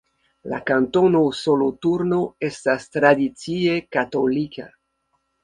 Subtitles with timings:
[0.51, 4.69] La Kantono Soloturno estas tradicie katolika.